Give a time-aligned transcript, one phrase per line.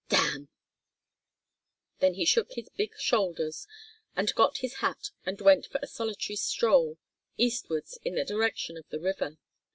[0.09, 0.49] "Damn."
[1.99, 3.67] Then he shook his big shoulders,
[4.15, 6.97] and got his hat and went for a solitary stroll,
[7.37, 9.37] eastwards in the direction of the river.